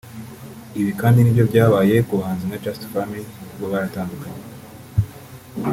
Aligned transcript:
Ibi 0.79 0.91
kandi 1.01 1.17
ni 1.19 1.23
nabyo 1.25 1.43
byabaye 1.49 1.95
ku 2.07 2.13
bahanzi 2.19 2.43
nka 2.45 2.59
Just 2.63 2.81
Family 2.93 3.23
(bo 3.57 3.65
baratandukanye) 3.71 4.41